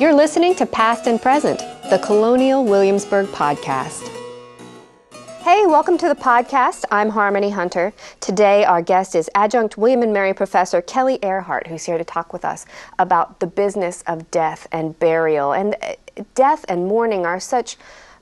[0.00, 1.58] You're listening to Past and Present,
[1.90, 4.06] the Colonial Williamsburg podcast.
[5.40, 6.84] Hey, welcome to the podcast.
[6.92, 7.92] I'm Harmony Hunter.
[8.20, 12.32] Today, our guest is adjunct William and Mary professor Kelly Earhart, who's here to talk
[12.32, 12.64] with us
[13.00, 15.52] about the business of death and burial.
[15.52, 15.94] And uh,
[16.36, 17.76] death and mourning are such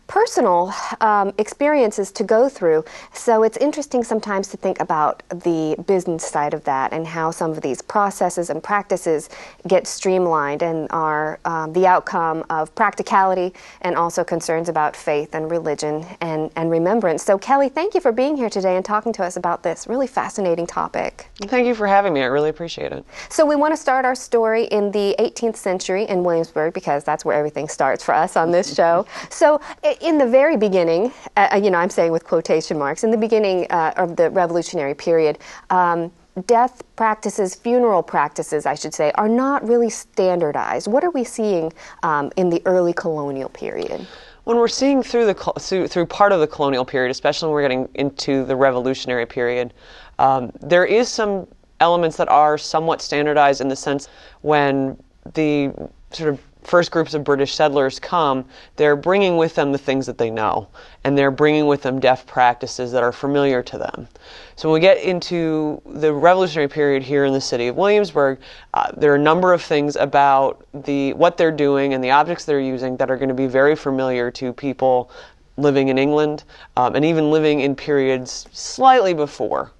[0.06, 2.84] personal um, experiences to go through.
[3.12, 7.50] So it's interesting sometimes to think about the business side of that and how some
[7.50, 9.28] of these processes and practices
[9.66, 13.52] get streamlined and are um, the outcome of practicality
[13.82, 17.22] and also concerns about faith and religion and, and remembrance.
[17.22, 20.06] So, Kelly, thank you for being here today and talking to us about this really
[20.06, 21.28] fascinating topic.
[21.42, 22.22] Thank you for having me.
[22.22, 23.04] I really appreciate it.
[23.28, 27.24] So, we want to start our story in the 18th century in Williamsburg because that's
[27.24, 29.06] where everything starts for us on this show.
[29.30, 29.60] So,
[30.00, 33.16] in the very beginning, uh, uh, you know, I'm saying with quotation marks, in the
[33.16, 35.38] beginning uh, of the Revolutionary period,
[35.70, 36.10] um,
[36.46, 40.86] death practices, funeral practices, I should say, are not really standardized.
[40.86, 44.06] What are we seeing um, in the early colonial period?
[44.44, 47.62] When we're seeing through the through, through part of the colonial period, especially when we're
[47.62, 49.74] getting into the Revolutionary period,
[50.18, 51.48] um, there is some
[51.80, 54.08] elements that are somewhat standardized in the sense
[54.42, 54.96] when
[55.34, 55.72] the
[56.12, 58.44] sort of first groups of British settlers come,
[58.76, 60.68] they're bringing with them the things that they know,
[61.04, 64.08] and they're bringing with them deaf practices that are familiar to them.
[64.56, 68.40] So when we get into the Revolutionary period here in the city of Williamsburg,
[68.74, 72.44] uh, there are a number of things about the what they're doing and the objects
[72.44, 75.10] they're using that are going to be very familiar to people
[75.56, 76.44] living in England
[76.76, 79.72] um, and even living in periods slightly before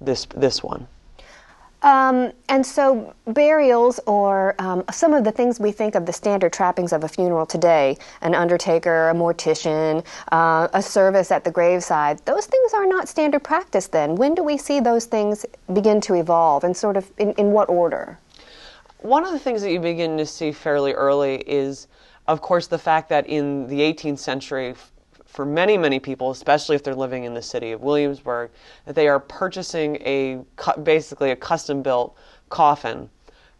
[0.00, 0.86] this this one.
[1.82, 6.52] Um, and so, burials, or um, some of the things we think of the standard
[6.52, 12.18] trappings of a funeral today an undertaker, a mortician, uh, a service at the graveside
[12.26, 14.14] those things are not standard practice then.
[14.14, 17.68] When do we see those things begin to evolve, and sort of in, in what
[17.68, 18.18] order?
[18.98, 21.86] One of the things that you begin to see fairly early is,
[22.28, 24.74] of course, the fact that in the 18th century,
[25.30, 28.50] for many, many people, especially if they're living in the city of Williamsburg,
[28.84, 30.40] that they are purchasing a
[30.82, 32.16] basically a custom built
[32.48, 33.08] coffin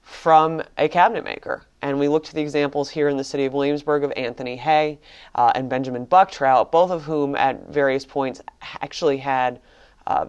[0.02, 1.62] from a cabinet maker.
[1.82, 4.98] And we look to the examples here in the city of Williamsburg of Anthony Hay
[5.36, 8.42] uh, and Benjamin Bucktrout, both of whom at various points
[8.82, 9.60] actually had
[10.08, 10.26] uh,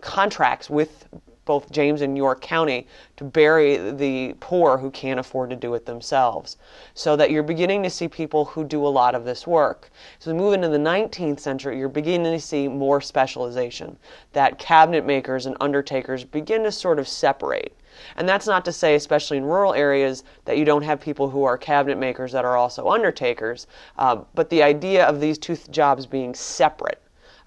[0.00, 1.08] contracts with
[1.44, 5.86] both James and York County to bury the poor who can't afford to do it
[5.86, 6.56] themselves.
[6.94, 9.90] So that you're beginning to see people who do a lot of this work.
[10.18, 13.96] So we move into the 19th century, you're beginning to see more specialization.
[14.32, 17.76] That cabinet makers and undertakers begin to sort of separate.
[18.16, 21.44] And that's not to say, especially in rural areas, that you don't have people who
[21.44, 23.66] are cabinet makers that are also undertakers.
[23.98, 27.00] Uh, but the idea of these two jobs being separate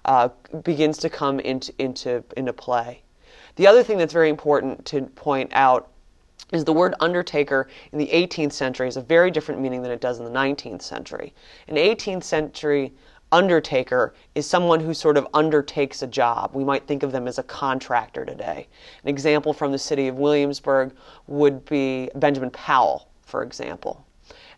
[0.04, 0.28] uh,
[0.62, 3.02] begins to come into, into, into play.
[3.58, 5.90] The other thing that's very important to point out
[6.52, 10.00] is the word undertaker in the 18th century has a very different meaning than it
[10.00, 11.34] does in the 19th century.
[11.66, 12.94] An 18th century
[13.32, 16.52] undertaker is someone who sort of undertakes a job.
[16.54, 18.68] We might think of them as a contractor today.
[19.02, 20.94] An example from the city of Williamsburg
[21.26, 24.06] would be Benjamin Powell, for example.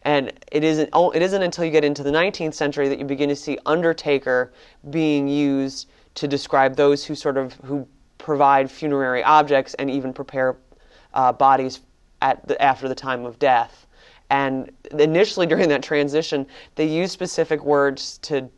[0.02, 3.30] And it isn't, it isn't until you get into the 19th century that you begin
[3.30, 4.52] to see undertaker
[4.90, 7.88] being used to describe those who sort of who
[8.20, 10.56] provide funerary objects and even prepare
[11.14, 11.80] uh, bodies
[12.22, 13.86] at the, after the time of death.
[14.30, 18.48] And initially, during that transition, they use specific words to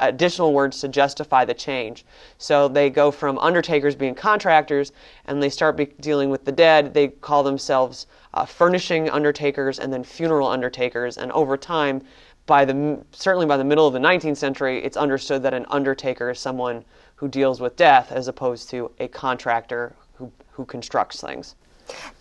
[0.00, 2.04] additional words to justify the change.
[2.38, 4.92] So they go from undertakers being contractors,
[5.24, 6.94] and they start dealing with the dead.
[6.94, 11.18] They call themselves uh, furnishing undertakers and then funeral undertakers.
[11.18, 12.02] And over time,
[12.48, 16.30] by the certainly by the middle of the 19th century, it's understood that an undertaker
[16.30, 21.54] is someone who deals with death as opposed to a contractor who, who constructs things.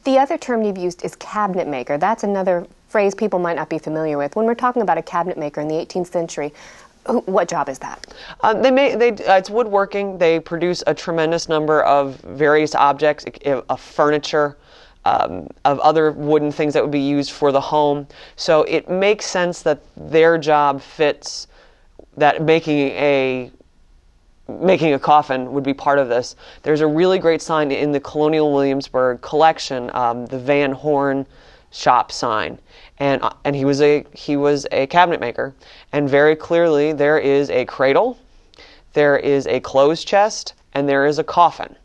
[0.03, 1.97] The other term you've used is cabinet maker.
[1.97, 4.35] That's another phrase people might not be familiar with.
[4.35, 6.53] When we're talking about a cabinet maker in the 18th century,
[7.25, 8.05] what job is that?
[8.41, 10.17] Uh, they may, they, uh, it's woodworking.
[10.17, 14.57] They produce a tremendous number of various objects, of furniture,
[15.07, 18.07] um, of other wooden things that would be used for the home.
[18.36, 21.48] So it makes sense that their job fits
[22.18, 23.51] that making a
[24.50, 26.36] making a coffin would be part of this.
[26.63, 31.25] There's a really great sign in the Colonial Williamsburg collection, um, the Van Horn
[31.71, 32.57] shop sign,
[33.00, 35.53] and uh, and he was a he was a cabinet maker,
[35.92, 38.18] and very clearly there is a cradle,
[38.94, 41.75] there is a clothes chest, and there is a coffin.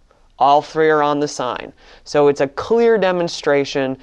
[0.42, 1.72] All three are on the sign,
[2.02, 3.96] so it's a clear demonstration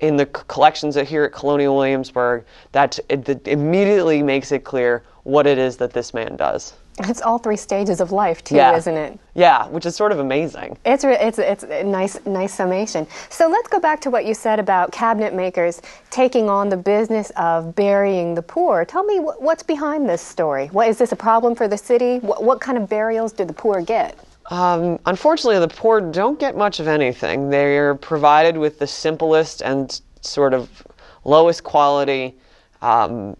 [0.00, 5.56] in the collections here at Colonial Williamsburg that it, immediately makes it clear what it
[5.56, 6.74] is that this man does.
[6.98, 8.74] It's all three stages of life, too, Yeah.
[8.76, 9.18] isn't it?
[9.34, 10.76] Yeah, which is sort of amazing.
[10.84, 13.06] It's re- it's it's a nice nice summation.
[13.30, 15.80] So let's go back to what you said about cabinet makers
[16.10, 18.84] taking on the business of burying the poor.
[18.84, 20.66] Tell me wh- what's behind this story.
[20.72, 22.18] What is this a problem for the city?
[22.18, 24.16] What, what kind of burials do the poor get?
[24.46, 27.50] Um, unfortunately, the poor don't get much of anything.
[27.50, 30.86] They're provided with the simplest and sort of
[31.24, 32.36] lowest quality
[32.82, 33.36] um,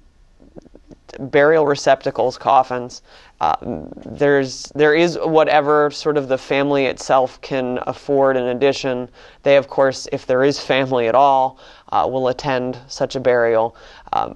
[1.19, 3.03] burial receptacles, coffins.
[3.41, 8.37] Um, there's there is whatever sort of the family itself can afford.
[8.37, 9.09] In addition,
[9.43, 11.59] they of course, if there is family at all,
[11.93, 13.77] uh, will attend such a burial.
[14.12, 14.35] Um,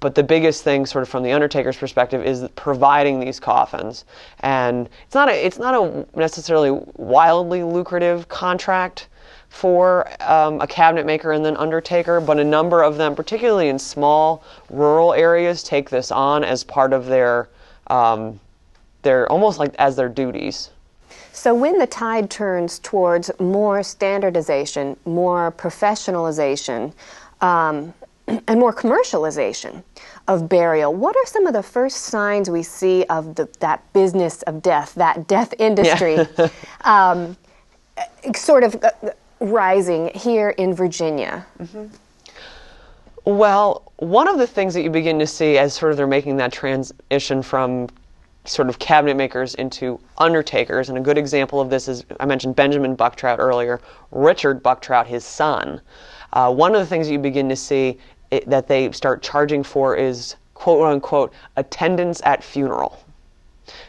[0.00, 4.06] but the biggest thing, sort of from the undertaker's perspective, is providing these coffins,
[4.40, 9.08] and it's not a it's not a necessarily wildly lucrative contract
[9.50, 13.78] for um, a cabinet maker and then undertaker, but a number of them, particularly in
[13.78, 17.48] small rural areas, take this on as part of their
[17.88, 18.40] um,
[19.02, 20.70] their almost like as their duties.
[21.32, 26.92] So when the tide turns towards more standardization, more professionalization,
[27.40, 27.94] um,
[28.46, 29.82] and more commercialization
[30.28, 34.42] of burial, what are some of the first signs we see of the, that business
[34.42, 36.18] of death, that death industry,
[36.84, 37.36] um,
[38.34, 38.90] sort of uh,
[39.40, 41.44] rising here in Virginia?
[43.24, 46.36] Well, one of the things that you begin to see as sort of they're making
[46.36, 47.88] that transition from
[48.44, 52.56] sort of cabinet makers into undertakers, and a good example of this is I mentioned
[52.56, 53.80] Benjamin Bucktrout earlier,
[54.10, 55.80] Richard Bucktrout, his son.
[56.32, 57.98] Uh, one of the things that you begin to see
[58.30, 63.02] it, that they start charging for is quote unquote attendance at funeral.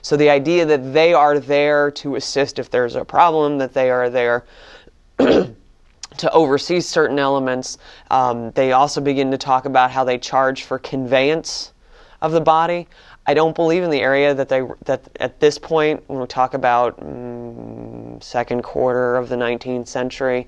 [0.02, 3.90] So the idea that they are there to assist if there's a problem, that they
[3.90, 4.46] are there
[5.18, 7.78] to oversee certain elements.
[8.10, 11.74] Um, they also begin to talk about how they charge for conveyance
[12.22, 12.88] of the body.
[13.26, 16.54] I don't believe in the area that they that at this point when we talk
[16.54, 20.48] about mm, second quarter of the 19th century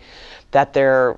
[0.51, 1.17] that they're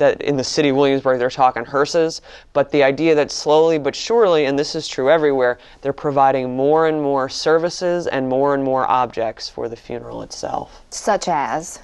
[0.00, 3.94] that in the city of Williamsburg they're talking hearses, but the idea that slowly but
[3.94, 8.64] surely, and this is true everywhere, they're providing more and more services and more and
[8.64, 10.82] more objects for the funeral itself.
[10.90, 11.78] Such as?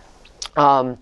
[0.56, 0.98] Um,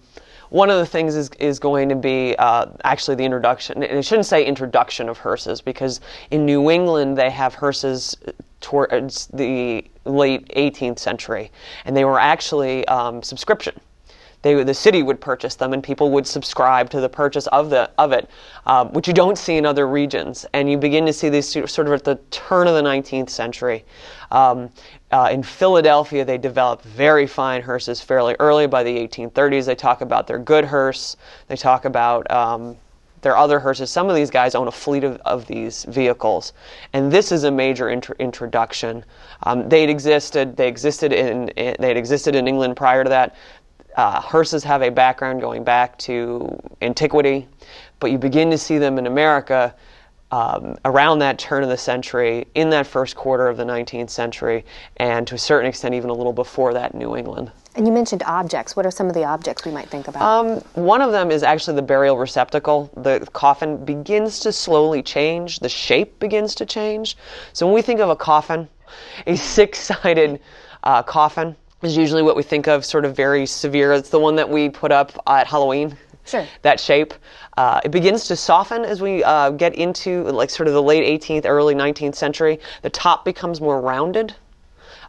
[0.50, 4.00] one of the things is, is going to be uh, actually the introduction, and I
[4.02, 6.00] shouldn't say introduction of hearses, because
[6.30, 8.16] in New England they have hearses
[8.60, 11.50] towards the late 18th century,
[11.84, 13.80] and they were actually um, subscription.
[14.44, 17.90] They, the city would purchase them, and people would subscribe to the purchase of the
[17.96, 18.28] of it,
[18.66, 20.44] um, which you don't see in other regions.
[20.52, 23.86] And you begin to see these sort of at the turn of the 19th century.
[24.30, 24.68] Um,
[25.10, 28.66] uh, in Philadelphia, they developed very fine hearses fairly early.
[28.66, 31.16] By the 1830s, they talk about their good hearse.
[31.48, 32.76] They talk about um,
[33.22, 33.90] their other hearses.
[33.90, 36.52] Some of these guys own a fleet of, of these vehicles,
[36.92, 39.06] and this is a major intro- introduction.
[39.44, 40.54] Um, they'd existed.
[40.54, 43.34] They existed in they had existed in England prior to that.
[43.94, 47.46] Uh, hearses have a background going back to antiquity,
[48.00, 49.74] but you begin to see them in America
[50.34, 54.64] um, around that turn of the century, in that first quarter of the 19th century,
[54.96, 57.52] and to a certain extent, even a little before that New England.
[57.76, 58.74] And you mentioned objects.
[58.74, 60.22] What are some of the objects we might think about?
[60.22, 62.90] Um, one of them is actually the burial receptacle.
[62.96, 67.16] The coffin begins to slowly change, the shape begins to change.
[67.52, 68.68] So when we think of a coffin,
[69.28, 70.40] a six sided
[70.82, 73.92] uh, coffin, is usually what we think of sort of very severe.
[73.92, 75.96] It's the one that we put up at Halloween.
[76.24, 76.46] Sure.
[76.62, 77.12] That shape.
[77.56, 81.20] Uh, it begins to soften as we uh, get into like sort of the late
[81.22, 82.58] 18th, early 19th century.
[82.82, 84.34] The top becomes more rounded.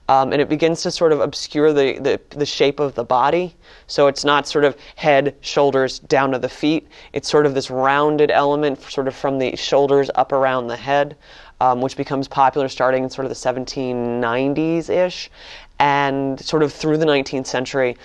[0.08, 3.56] Um, and it begins to sort of obscure the, the, the shape of the body.
[3.88, 6.88] So it's not sort of head, shoulders, down to the feet.
[7.14, 11.18] It's sort of this rounded element, sort of from the shoulders up around the head,
[11.66, 15.32] um, which becomes popular starting in sort of the 1790s ish.
[15.80, 17.98] And sort of through the 19th century,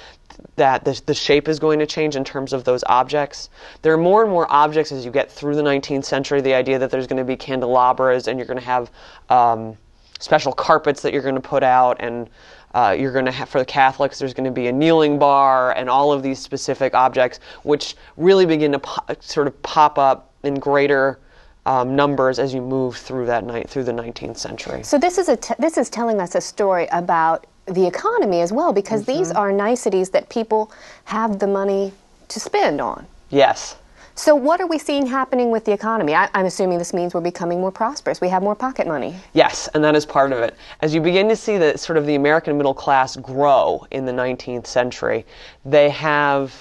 [0.56, 3.50] that the, the shape is going to change in terms of those objects.
[3.82, 6.40] There are more and more objects as you get through the 19th century.
[6.40, 8.90] The idea that there's going to be candelabras and you're going to have
[9.28, 9.76] um,
[10.18, 12.28] special carpets that you're going to put out, and
[12.74, 14.18] uh, you're going to have for the Catholics.
[14.18, 18.46] There's going to be a kneeling bar and all of these specific objects, which really
[18.46, 21.20] begin to po- sort of pop up in greater.
[21.66, 24.82] Um, numbers as you move through that night through the 19th century.
[24.82, 28.50] So this is a t- this is telling us a story about the economy as
[28.50, 29.18] well, because Mm-hmm.
[29.18, 30.72] these are niceties that people
[31.04, 31.92] have the money
[32.28, 33.06] to spend on.
[33.28, 33.76] Yes.
[34.14, 36.14] So what are we seeing happening with the economy?
[36.14, 38.20] I, I'm assuming this means we're becoming more prosperous.
[38.22, 39.14] We have more pocket money.
[39.34, 40.56] Yes, and that is part of it.
[40.80, 44.12] As you begin to see the sort of the American middle class grow in the
[44.12, 45.26] 19th century,
[45.64, 46.54] they have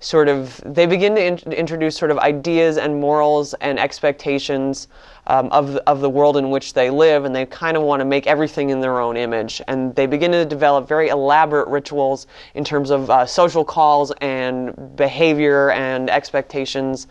[0.00, 4.86] sort of they begin to in- introduce sort of ideas and morals and expectations
[5.26, 8.04] um, of of the world in which they live, and they kind of want to
[8.04, 12.64] make everything in their own image, and they begin to develop very elaborate rituals in
[12.64, 17.08] terms of uh, social calls and behavior and expectations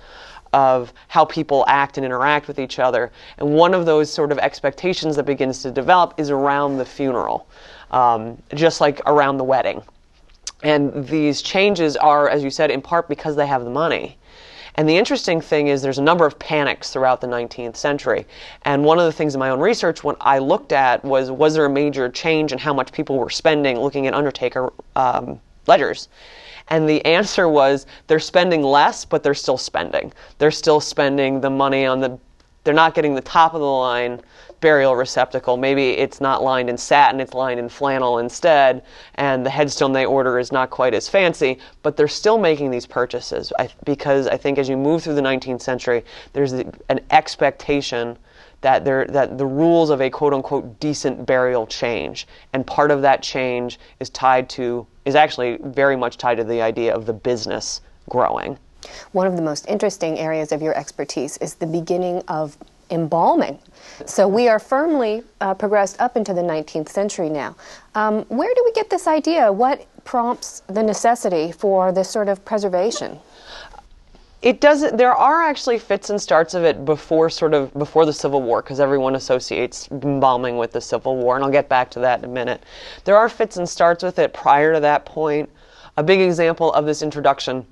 [0.53, 3.11] of how people act and interact with each other.
[3.37, 7.47] And one of those sort of expectations that begins to develop is around the funeral,
[7.91, 9.83] um, just like around the wedding.
[10.63, 14.17] And these changes are, as you said, in part because they have the money.
[14.75, 18.27] And the interesting thing is there's a number of panics throughout the 19th century.
[18.63, 21.55] And one of the things in my own research when I looked at was was
[21.55, 26.09] there a major change in how much people were spending looking at undertaker um, ledgers?
[26.69, 30.13] And the answer was they're spending less, but they're still spending.
[30.37, 32.19] They're still spending the money on the,
[32.67, 34.19] they're not getting the top of the line
[34.59, 35.55] burial receptacle.
[35.55, 38.83] Maybe it's not lined in satin, it's lined in flannel instead,
[39.15, 42.85] and the headstone they order is not quite as fancy, but they're still making these
[42.85, 48.17] purchases I, because I think as you move through the 19th century, there's an expectation
[48.59, 53.01] that there that the rules of a quote unquote decent burial change, and part of
[53.01, 57.13] that change is tied to is actually very much tied to the idea of the
[57.13, 58.59] business growing.
[59.11, 62.57] One of the most interesting areas of your expertise is the beginning of
[62.89, 63.59] embalming.
[64.05, 67.55] So we are firmly uh, progressed up into the 19th century now.
[67.95, 69.51] Um, where do we get this idea?
[69.51, 73.19] What prompts the necessity for this sort of preservation?
[74.41, 78.13] it doesn't there are actually fits and starts of it before sort of before the
[78.13, 81.99] civil war because everyone associates embalming with the civil war and i'll get back to
[81.99, 82.63] that in a minute
[83.03, 85.49] there are fits and starts with it prior to that point
[85.97, 87.65] a big example of this introduction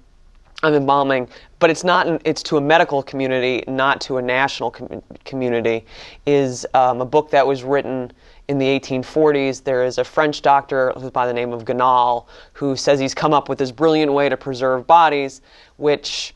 [0.68, 1.28] of embalming
[1.60, 5.86] but it's not it's to a medical community not to a national com- community
[6.26, 8.12] is um, a book that was written
[8.48, 12.76] in the 1840s, there is a French doctor who's by the name of Gannal who
[12.76, 15.42] says he's come up with this brilliant way to preserve bodies,
[15.78, 16.34] which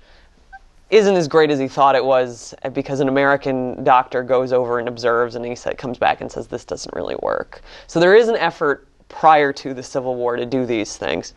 [0.89, 4.87] isn't as great as he thought it was because an American doctor goes over and
[4.87, 7.61] observes and he comes back and says this doesn't really work.
[7.85, 11.33] So there is an effort prior to the Civil War to do these things.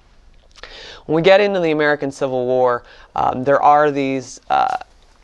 [1.07, 2.85] When we get into the American Civil War,
[3.16, 4.76] um, there are these uh,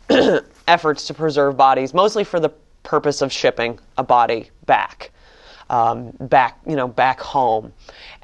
[0.69, 2.51] efforts to preserve bodies, mostly for the
[2.83, 5.11] purpose of shipping a body back.
[5.71, 7.75] Um, back, you know, back home.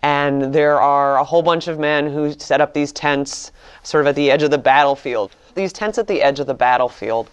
[0.02, 3.52] And there are a whole bunch of men who set up these tents
[3.82, 6.54] sort of at the edge of the battlefield these tents at the edge of the
[6.54, 7.30] battlefield,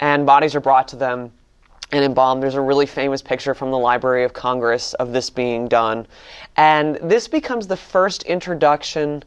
[0.00, 1.32] and bodies are brought to them
[1.92, 2.42] and embalmed.
[2.42, 6.06] There's a really famous picture from the Library of Congress of this being done.
[6.56, 9.24] And this becomes the first introduction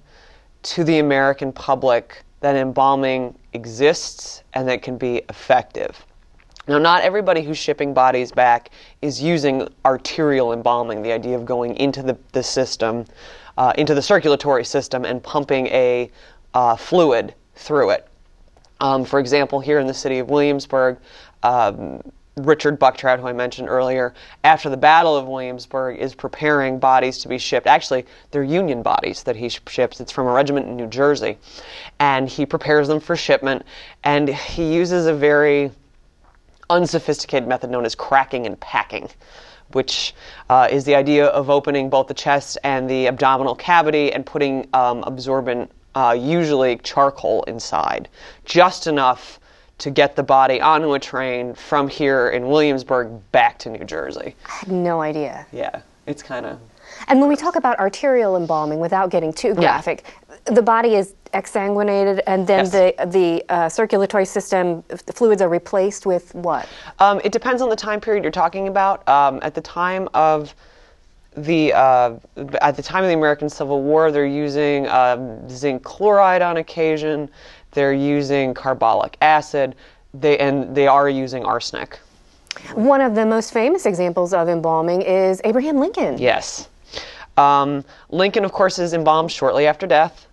[0.64, 6.06] to the American public that embalming exists and that can be effective.
[6.68, 8.70] Now, not everybody who's shipping bodies back
[9.02, 13.06] is using arterial embalming, the idea of going into the, the system,
[13.58, 16.10] uh, into the circulatory system, and pumping a
[16.54, 18.08] uh, fluid through it.
[18.80, 20.98] Um, for example, here in the city of Williamsburg,
[21.44, 22.02] um,
[22.36, 24.14] Richard Bucktrout, who I mentioned earlier,
[24.44, 27.68] after the Battle of Williamsburg, is preparing bodies to be shipped.
[27.68, 30.00] Actually, they're Union bodies that he ships.
[30.02, 31.38] It's from a regiment in New Jersey.
[32.00, 33.64] And he prepares them for shipment,
[34.04, 35.72] and he uses a very
[36.70, 39.10] unsophisticated method known as cracking and packing.
[39.74, 40.14] Which
[40.50, 44.68] uh, is the idea of opening both the chest and the abdominal cavity and putting
[44.74, 48.10] um, absorbent uh, usually charcoal inside,
[48.46, 49.40] just enough
[49.80, 54.36] to get the body onto a train from here in Williamsburg back to New Jersey.
[54.46, 55.46] I had no idea.
[55.52, 56.60] Yeah, it's kind of.
[57.08, 60.54] And when we talk about arterial embalming, without getting too graphic, yeah.
[60.54, 62.72] the body is exsanguinated, and then yes.
[62.72, 66.68] the the uh, circulatory system, the fluids are replaced with what?
[67.00, 69.08] Um, it depends on the time period you're talking about.
[69.08, 70.54] Um, at the time of
[71.36, 72.16] the uh,
[72.62, 77.30] at the time of the American Civil War, they're using um, zinc chloride on occasion.
[77.72, 79.76] They're using carbolic acid.
[80.14, 82.00] They and they are using arsenic.
[82.76, 86.18] One of the most famous examples of embalming is Abraham Lincoln.
[86.18, 86.70] Yes.
[87.36, 90.28] Um, Lincoln, of course, is embalmed shortly after death.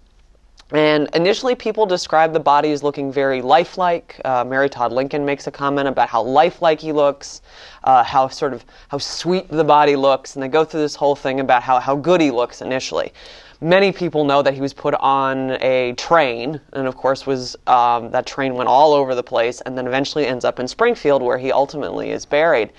[0.73, 4.21] And initially, people describe the body as looking very lifelike.
[4.25, 7.43] Uh, Mary Todd Lincoln makes a comment about how lifelike he looks,
[7.83, 11.17] uh, how sort of how sweet the body looks, and they go through this whole
[11.17, 13.13] thing about how, how good he looks initially.
[13.61, 18.11] Many people know that he was put on a train, and of course, was um,
[18.13, 21.37] that train went all over the place, and then eventually ends up in Springfield, where
[21.37, 22.71] he ultimately is buried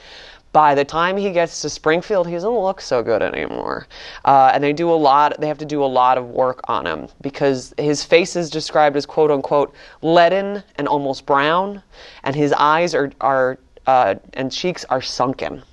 [0.54, 3.88] by the time he gets to Springfield, he doesn't look so good anymore.
[4.26, 6.86] Uh, and they do a lot, they have to do a lot of work on
[6.86, 11.82] him because his face is described as quote unquote leaden and almost brown,
[12.24, 15.64] and his eyes are, are uh, and cheeks are sunken.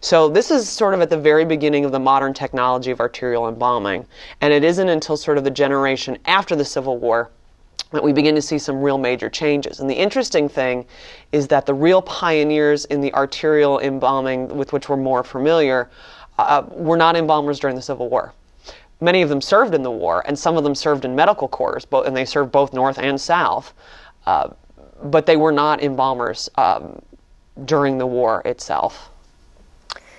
[0.00, 3.48] So this is sort of at the very beginning of the modern technology of arterial
[3.48, 4.06] embalming,
[4.40, 7.30] and it isn't until sort of the generation after the Civil War
[7.90, 9.80] that we begin to see some real major changes.
[9.80, 10.84] And the interesting thing
[11.32, 15.88] is that the real pioneers in the arterial embalming with which we're more familiar
[16.38, 18.32] uh, were not embalmers during the Civil War.
[19.00, 21.80] Many of them served in the war, and some of them served in medical corps,
[22.04, 23.72] and they served both North and South.
[24.26, 24.50] Uh,
[25.04, 27.00] but they were not embalmers um,
[27.64, 29.10] during the war itself.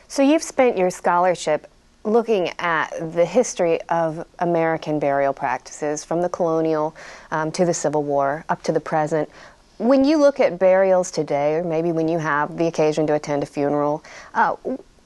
[0.08, 1.68] So you've spent your scholarship
[2.10, 6.96] looking at the history of American burial practices from the colonial
[7.32, 9.30] um, to the Civil War up to the present.
[9.78, 13.44] When you look at burials today, or maybe when you have the occasion to attend
[13.44, 14.56] a funeral, uh,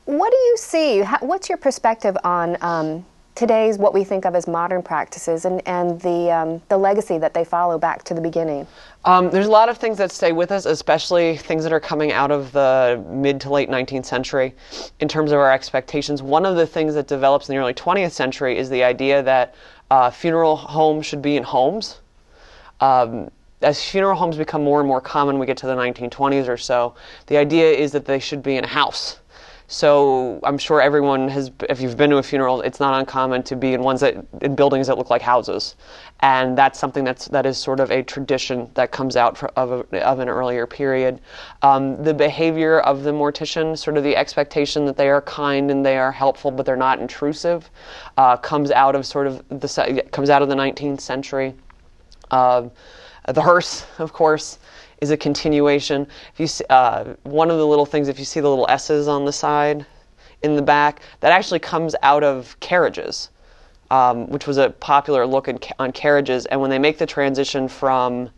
[0.06, 1.00] what do you see?
[1.00, 5.66] How, what's your perspective on um, today's what we think of as modern practices and,
[5.68, 8.68] and the, um, the legacy that they follow back to the beginning?
[9.06, 12.12] Um, there's a lot of things that stay with us, especially things that are coming
[12.12, 14.54] out of the mid to late 19th century
[15.00, 16.22] in terms of our expectations.
[16.22, 19.56] One of the things that develops in the early 20th century is the idea that
[19.92, 22.00] uh, funeral homes should be in homes.
[22.80, 23.30] Um,
[23.62, 26.96] as funeral homes become more and more common, we get to the 1920s or so,
[27.28, 29.20] the idea is that they should be in a house.
[29.68, 33.56] So I'm sure everyone has, if you've been to a funeral, it's not uncommon to
[33.56, 35.76] be in ones that, in buildings that look like houses.
[36.20, 39.72] And that's something that's, that is sort of a tradition that comes out for, of,
[39.94, 41.22] a, of an earlier period.
[41.62, 45.86] Um, the behavior of the mortician, sort of the expectation that they are kind and
[45.86, 47.70] they are helpful, but they're not intrusive,
[48.18, 51.54] uh, comes out of sort of the, comes out of the 19th century.
[52.32, 52.68] Uh,
[53.30, 54.60] the hearse, of course,
[55.04, 56.08] is a continuation.
[56.34, 59.08] If you see, uh, one of the little things, if you see the little S's
[59.08, 59.86] on the side
[60.42, 63.30] in the back, that actually comes out of carriages,
[63.92, 66.46] um, which was a popular look in, on carriages.
[66.48, 68.30] And when they make the transition from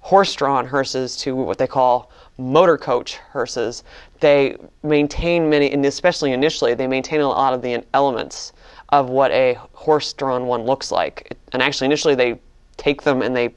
[0.00, 3.82] horse-drawn hearses to what they call motor coach hearses,
[4.20, 8.52] they maintain many, and especially initially, they maintain a lot of the elements
[8.90, 11.36] of what a horse-drawn one looks like.
[11.52, 12.40] And actually, initially, they
[12.76, 13.54] take them and they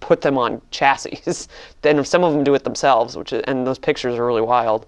[0.00, 1.20] put them on chassis.
[1.82, 4.86] then some of them do it themselves, which is, and those pictures are really wild.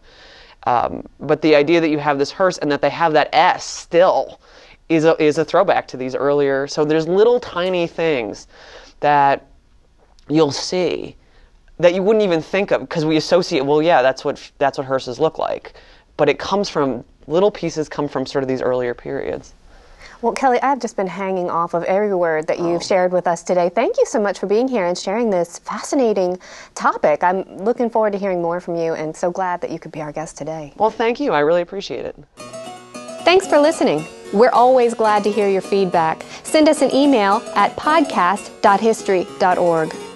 [0.65, 3.65] Um, but the idea that you have this hearse and that they have that S
[3.65, 4.41] still
[4.89, 6.67] is a, is a throwback to these earlier.
[6.67, 8.47] So there's little tiny things
[9.01, 9.47] that
[10.29, 11.17] you'll see
[11.79, 13.65] that you wouldn't even think of because we associate.
[13.65, 15.75] Well, yeah, that's what that's what hearses look like,
[16.17, 19.55] but it comes from little pieces come from sort of these earlier periods.
[20.23, 22.79] Well, Kelly, I've just been hanging off of every word that you've oh.
[22.79, 23.69] shared with us today.
[23.69, 26.39] Thank you so much for being here and sharing this fascinating
[26.77, 27.25] topic.
[27.25, 30.01] I'm looking forward to hearing more from you and so glad that you could be
[30.01, 30.73] our guest today.
[30.77, 31.33] Well, thank you.
[31.33, 32.15] I really appreciate it.
[33.25, 34.07] Thanks for listening.
[34.33, 36.23] We're always glad to hear your feedback.
[36.45, 40.12] Send us an email at podcast.history.org.